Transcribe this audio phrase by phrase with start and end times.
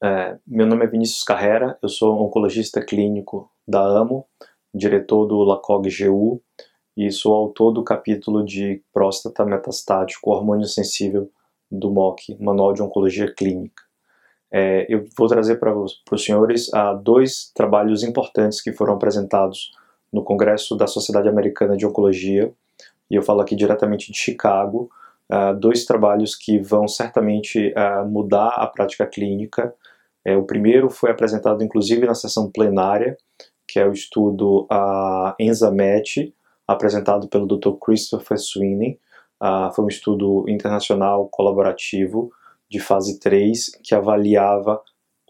[0.00, 4.24] É, meu nome é Vinícius Carrera, eu sou oncologista clínico da AMO,
[4.72, 6.40] diretor do LACOG-GU
[6.96, 11.28] e sou autor do capítulo de próstata metastático hormônio sensível
[11.68, 13.82] do MOC, Manual de Oncologia Clínica.
[14.52, 19.72] É, eu vou trazer para os senhores ah, dois trabalhos importantes que foram apresentados
[20.12, 22.52] no Congresso da Sociedade Americana de Oncologia,
[23.10, 24.88] e eu falo aqui diretamente de Chicago,
[25.28, 29.74] ah, dois trabalhos que vão certamente ah, mudar a prática clínica
[30.24, 33.16] é, o primeiro foi apresentado inclusive na sessão plenária,
[33.66, 36.34] que é o estudo uh, ENZAMET,
[36.66, 37.72] apresentado pelo Dr.
[37.80, 38.98] Christopher Sweeney.
[39.42, 42.30] Uh, foi um estudo internacional colaborativo
[42.68, 44.80] de fase 3 que avaliava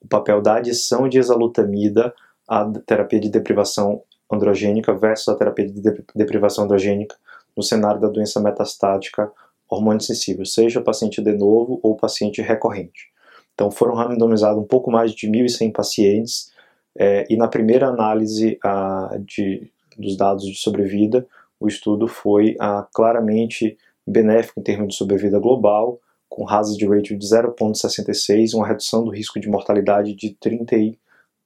[0.00, 2.14] o papel da adição de exalutamida
[2.48, 5.82] à terapia de deprivação androgênica versus a terapia de
[6.14, 7.16] deprivação androgênica
[7.56, 9.32] no cenário da doença metastática
[9.68, 13.10] hormônio sensível, seja paciente de novo ou paciente recorrente.
[13.56, 16.52] Então foram randomizados um pouco mais de 1.100 pacientes
[16.98, 21.26] é, e na primeira análise a, de, dos dados de sobrevida,
[21.58, 25.98] o estudo foi a, claramente benéfico em termos de sobrevida global,
[26.28, 30.36] com hazard ratio de 0,66, uma redução do risco de mortalidade de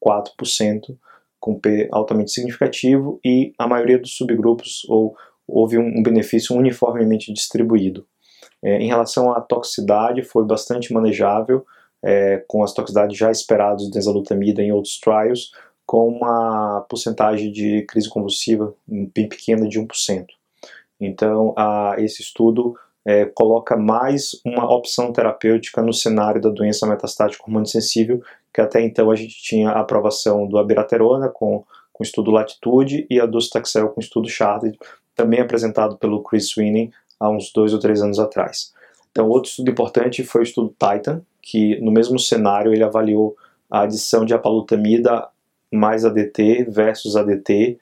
[0.02, 0.96] 34%,
[1.38, 5.14] com P altamente significativo, e a maioria dos subgrupos ou,
[5.46, 8.04] houve um, um benefício uniformemente distribuído.
[8.62, 11.64] É, em relação à toxicidade, foi bastante manejável,
[12.02, 15.52] é, com as toxicidades já esperadas de desalutamida em outros trials,
[15.86, 20.26] com uma porcentagem de crise convulsiva bem pequena de 1%.
[21.00, 27.42] Então, a, esse estudo é, coloca mais uma opção terapêutica no cenário da doença metastática
[27.42, 32.30] hormônio sensível, que até então a gente tinha a aprovação do abiraterona com, com estudo
[32.30, 34.78] Latitude e a docetaxel com o estudo Charted,
[35.14, 38.72] também apresentado pelo Chris Sweeney há uns dois ou três anos atrás.
[39.10, 43.36] Então, outro estudo importante foi o estudo Titan, que no mesmo cenário ele avaliou
[43.70, 45.28] a adição de apalutamida
[45.72, 47.78] mais ADT versus ADT,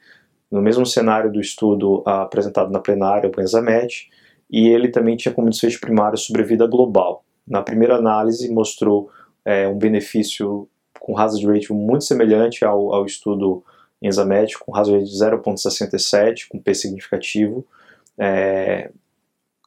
[0.50, 4.08] no mesmo cenário do estudo ah, apresentado na plenária, o Benzamet,
[4.50, 7.24] e ele também tinha como desfecho primário sobrevida global.
[7.46, 9.10] Na primeira análise mostrou
[9.44, 13.62] é, um benefício com hazard ratio muito semelhante ao, ao estudo
[14.00, 17.66] Enzamet, com hazard ratio de 0.67, com P significativo,
[18.16, 18.90] é,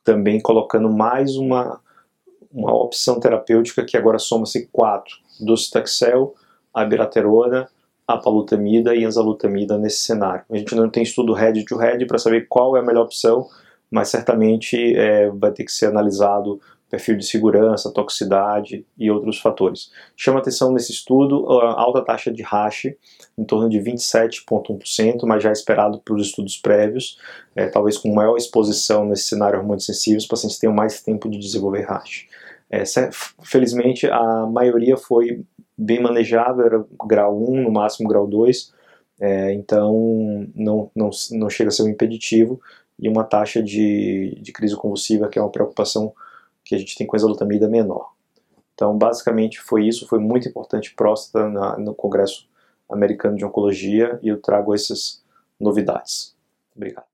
[0.03, 1.79] também colocando mais uma
[2.53, 6.35] uma opção terapêutica que agora soma-se quatro: docetaxel,
[6.73, 7.69] abiraterona,
[8.07, 10.43] apalutamida e enzalutamida nesse cenário.
[10.49, 13.47] A gente não tem estudo head to head para saber qual é a melhor opção,
[13.89, 16.59] mas certamente é, vai ter que ser analisado
[16.91, 19.89] perfil de segurança, toxicidade e outros fatores.
[20.15, 22.87] Chama atenção nesse estudo a alta taxa de hash,
[23.37, 27.17] em torno de 27,1%, mas já esperado para os estudos prévios,
[27.55, 31.39] é, talvez com maior exposição nesse cenário hormônio sensível, os pacientes tenham mais tempo de
[31.39, 32.27] desenvolver hash.
[32.69, 32.83] É,
[33.41, 35.43] felizmente a maioria foi
[35.77, 38.73] bem manejável, era grau 1, no máximo grau 2,
[39.21, 42.59] é, então não, não, não chega a ser um impeditivo,
[42.99, 46.13] e uma taxa de, de crise convulsiva, que é uma preocupação
[46.63, 48.11] que a gente tem com exalutamida menor.
[48.73, 52.49] Então, basicamente foi isso, foi muito importante próstata na, no Congresso
[52.89, 55.23] Americano de Oncologia e eu trago essas
[55.59, 56.35] novidades.
[56.75, 57.10] Obrigado.